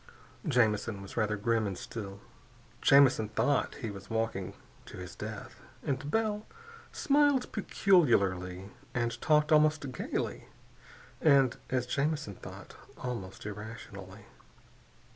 [0.47, 2.21] Jamison was rather grim and still.
[2.81, 4.55] Jamison thought he was walking
[4.87, 5.61] to his death.
[5.83, 6.47] But Bell
[6.91, 10.47] smiled peculiarly and talked almost gaily
[11.21, 14.25] and as Jamison thought almost irrationally.